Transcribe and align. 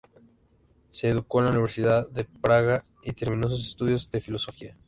Se 0.89 1.09
educó 1.09 1.37
en 1.41 1.45
la 1.45 1.51
Universidad 1.51 2.09
de 2.09 2.25
Praga 2.25 2.83
y 3.03 3.11
terminó 3.13 3.49
sus 3.49 3.67
estudios 3.67 4.09
de 4.09 4.19
filosofía. 4.19 4.75